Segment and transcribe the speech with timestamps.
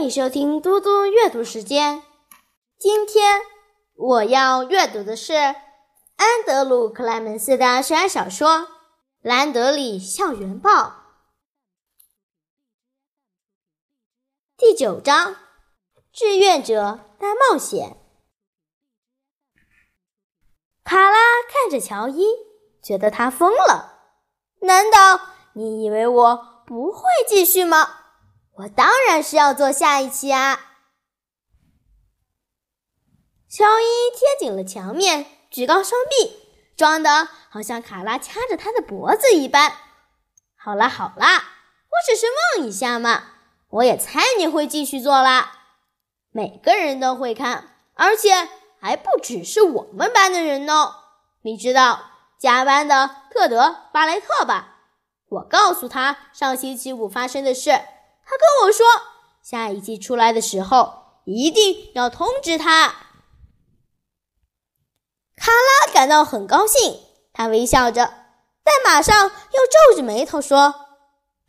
[0.00, 2.02] 欢迎收听嘟嘟阅读时间。
[2.78, 3.42] 今天
[3.94, 8.48] 我要阅读的是安德鲁·克莱门斯的悬疑小说
[9.20, 10.70] 《兰德里校园报》
[14.56, 15.34] 第九章
[16.10, 17.90] 《志愿者大冒险》。
[20.82, 22.24] 卡拉看着乔伊，
[22.82, 24.14] 觉得他疯了。
[24.60, 25.20] 难道
[25.52, 27.98] 你以为我不会继续吗？
[28.56, 30.60] 我当然是要做下一期啊！
[33.48, 36.36] 乔伊贴紧了墙面，举高双臂，
[36.76, 39.72] 装的好像卡拉掐着他的脖子一般。
[40.56, 42.26] 好啦好啦，我只是
[42.58, 43.24] 问一下嘛，
[43.70, 45.52] 我也猜你会继续做啦。
[46.30, 50.94] 每个人都会看，而且还不只是我们班的人呢。
[51.42, 54.76] 你知道加班的特德·巴雷特吧？
[55.28, 57.80] 我告诉他上星期五发生的事。
[58.30, 58.86] 他跟我说，
[59.42, 62.94] 下一季出来的时候一定要通知他。
[65.34, 67.00] 卡拉感到很高兴，
[67.32, 68.14] 他微笑着，
[68.62, 70.86] 但马上又皱着眉头说：“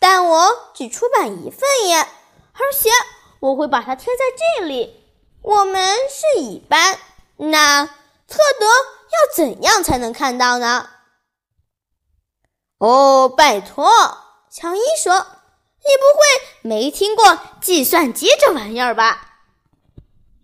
[0.00, 1.98] 但我只出版一份耶，
[2.54, 2.88] 而且
[3.40, 4.24] 我会把它贴在
[4.58, 5.04] 这里。
[5.42, 6.98] 我们是乙班，
[7.36, 10.88] 那特德要怎样才能看到呢？”
[12.78, 13.86] 哦，拜托，
[14.50, 15.26] 乔伊说。
[15.82, 19.26] 你不会没听过计算机这玩意儿吧？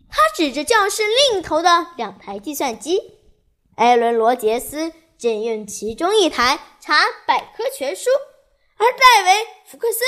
[0.09, 3.19] 他指着教室另一头的两台计算机。
[3.77, 8.09] 艾伦·罗杰斯正用其中一台查百科全书，
[8.78, 10.01] 而戴维·福克森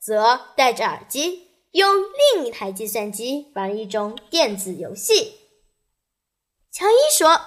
[0.00, 1.94] 则戴着耳机，用
[2.34, 5.40] 另一台计算机玩一种电子游戏。
[6.72, 7.38] 乔伊说：“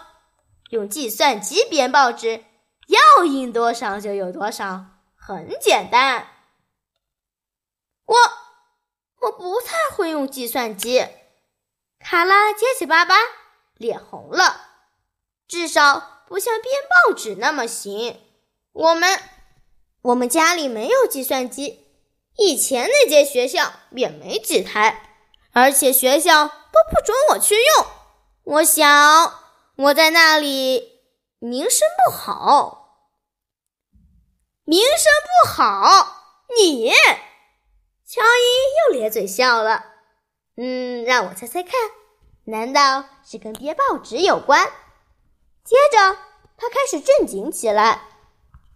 [0.69, 2.45] 用计算机编报纸，
[2.87, 6.27] 要印多少就有多少，很简单。”
[8.05, 8.15] 我
[9.21, 9.73] 我不太
[10.07, 11.07] 用计算机，
[11.99, 13.15] 卡拉结结巴巴，
[13.75, 14.61] 脸红了。
[15.47, 18.21] 至少不像编报纸那么行。
[18.71, 19.19] 我们
[20.01, 21.87] 我们家里没有计算机，
[22.37, 25.17] 以前那间学校也没几台，
[25.51, 27.85] 而且学校都不准我去用。
[28.43, 29.39] 我想
[29.77, 31.01] 我在那里
[31.39, 33.07] 名声不好，
[34.63, 35.11] 名声
[35.43, 36.91] 不好，你。
[38.07, 39.94] 乔伊又咧嘴笑了。
[40.57, 41.73] 嗯，让我猜猜看，
[42.45, 44.65] 难道是跟编报纸有关？
[45.63, 46.17] 接着，
[46.57, 48.01] 他开始正经起来。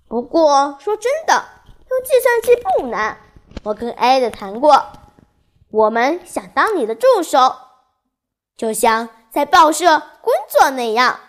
[0.08, 1.46] 不过说真的，
[1.90, 3.18] 用计算机不难。
[3.64, 4.92] 我跟艾德谈过，
[5.72, 7.56] 我们想当你的助手，
[8.58, 11.20] 就像在报社工作那样。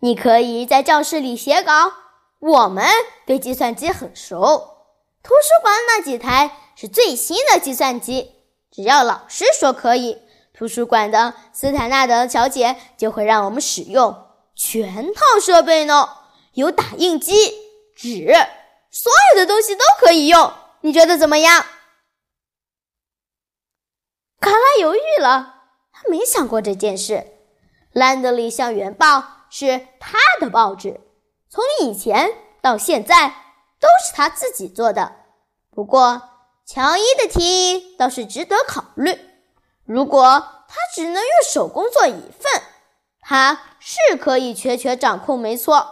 [0.00, 1.92] 你可以在教室里写稿。
[2.40, 2.86] 我们
[3.26, 4.38] 对计算机很熟。
[5.24, 8.37] 图书馆那几台是最新的计算机，
[8.70, 16.08] 只要老师说可以，图书馆的斯坦纳德小姐就会让我们使用全套设备呢，
[16.52, 17.32] 有打印机、
[17.96, 18.32] 纸，
[18.90, 20.52] 所有的东西都可以用。
[20.80, 21.64] 你觉得怎么样？
[24.40, 25.62] 卡拉犹豫了，
[25.92, 27.26] 他没想过这件事。
[27.92, 31.00] 兰德里校园报是他的报纸，
[31.48, 32.30] 从以前
[32.60, 33.44] 到现在。
[33.80, 35.12] 都是他自己做的，
[35.70, 36.20] 不过
[36.68, 39.18] 乔伊的提议倒是值得考虑。
[39.86, 40.22] 如果
[40.68, 42.62] 他只能用手工做一份，
[43.20, 45.88] 他是可以全权掌控，没错，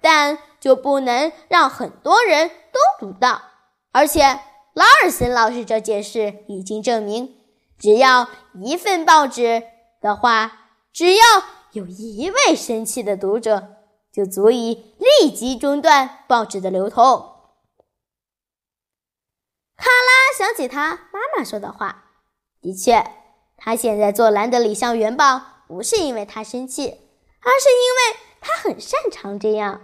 [0.00, 3.42] 但就不能让很多人都读到。
[3.90, 4.22] 而且
[4.72, 7.36] 拉尔森老师这件事已经证明，
[7.76, 9.64] 只要一份报纸
[10.00, 11.24] 的话，只要
[11.72, 13.76] 有一位生气的读者。
[14.12, 17.04] 就足以立即中断报纸的流通。
[19.76, 22.04] 卡拉想起他妈妈说的话，
[22.62, 23.04] 的确，
[23.58, 29.82] 他现在做兰德里校园报不是因为他生气，而是因为他很擅长这样。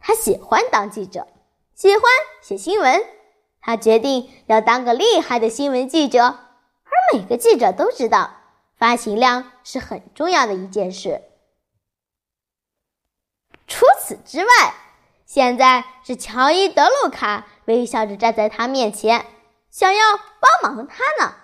[0.00, 1.28] 他喜欢当记者，
[1.76, 2.02] 喜欢
[2.42, 3.00] 写新闻。
[3.60, 8.34] 他决定要当个厉害的新闻记者，而每个记者都知道，
[8.76, 11.22] 发行量是很重要的一件事。
[13.68, 14.74] 除此之外，
[15.24, 19.24] 现在是乔伊·德鲁卡微笑着站在他面前，
[19.76, 21.34] 想要帮忙他呢。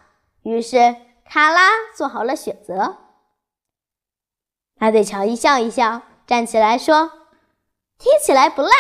[0.41, 0.97] 于是
[1.29, 2.97] 卡拉做好了选择。
[4.77, 7.13] 他对乔伊笑一笑，站起来说
[8.01, 8.71] ：“听起来不赖。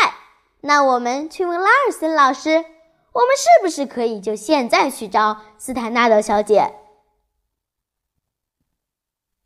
[0.62, 2.64] 那我们去问拉尔森老师，
[3.12, 6.72] 我们是不是可以就现在去找斯坦纳德小姐？”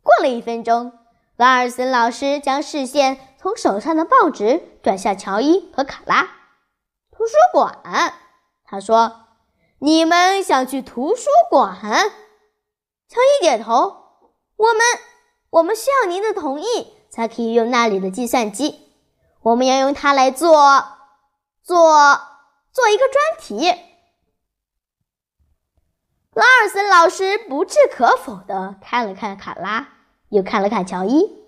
[0.04, 0.96] 过了一分钟，
[1.34, 3.18] 拉尔森老师将视线。
[3.38, 6.22] 从手上的报纸转向乔伊和卡拉。
[7.10, 7.80] 图书馆，
[8.64, 9.25] 他说
[9.78, 11.78] ：“你们想去图书馆？
[13.08, 13.72] 乔伊点头。
[14.56, 14.80] 我们，
[15.50, 16.64] 我们需要您的同意
[17.10, 18.94] 才可以用那里的计算机。
[19.42, 20.82] 我们要用它来做，
[21.62, 21.92] 做，
[22.72, 23.68] 做一个专题。
[26.32, 29.88] 拉尔森老师不置可否的看了看卡拉，
[30.30, 31.44] 又看了看乔伊。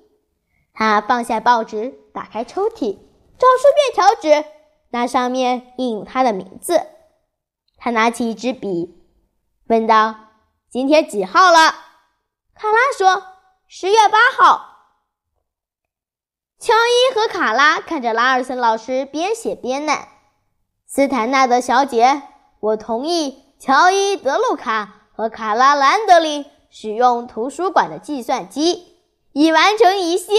[0.74, 2.98] 他放下报纸，打开抽屉，
[3.38, 4.44] 找出便条纸，
[4.90, 6.86] 那上面印有他的名字。
[7.78, 9.00] 他拿起一支笔，
[9.68, 10.14] 问道
[10.68, 11.74] ：“今天几号了？”
[12.54, 13.22] 卡拉说
[13.66, 14.64] ：“十月八号。”
[16.58, 20.08] 乔伊和卡拉看着拉尔森老师边写边念
[20.86, 22.22] ：“斯坦纳德小姐，
[22.58, 28.96] 我同意乔伊·德鲁卡和卡拉·兰德里使用图书馆的计算机，
[29.32, 30.34] 以完成一项。”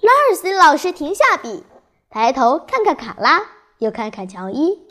[0.00, 1.64] 拉尔森老师停下笔，
[2.08, 3.42] 抬头看看卡拉，
[3.78, 4.86] 又看看乔伊，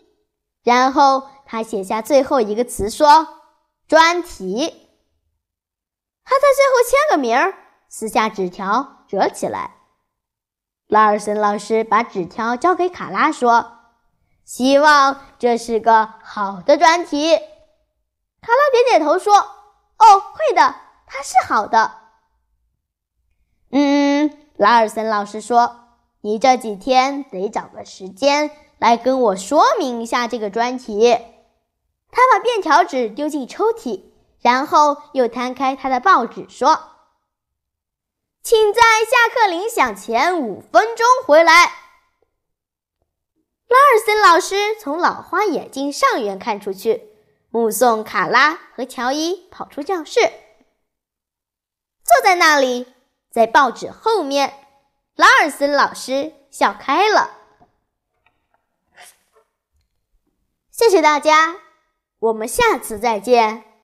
[0.64, 3.28] 然后他写下最后一个词说。
[3.88, 4.66] 专题，
[6.24, 7.54] 他在最后签个名儿，
[7.88, 9.76] 撕下纸条折起来。
[10.88, 13.74] 拉尔森老师把纸条交给卡拉，说
[14.44, 17.36] ：“希望这是个好的专题。”
[18.42, 19.36] 卡拉点点头说
[20.00, 21.92] ：“哦，会的，它是好的。”
[23.70, 25.90] 嗯，拉尔森老师说
[26.22, 28.50] ：“你这几天得找个时间
[28.86, 31.18] 来跟我说明一下这个专题。”
[32.12, 34.04] 他把便条纸丢进抽屉，
[34.42, 36.92] 然后又摊开他的报纸，说
[38.44, 41.66] ：“请在下课铃响前五分钟回来。”
[43.68, 47.10] 拉尔森老师从老花眼镜上缘看出去，
[47.50, 50.20] 目送卡拉和乔伊跑出教室，
[52.04, 52.86] 坐在那里，
[53.32, 54.68] 在报纸后面。
[55.16, 57.32] 拉尔森老师笑开了。
[60.78, 61.56] 谢谢大家。
[62.20, 63.66] 我们下次再见。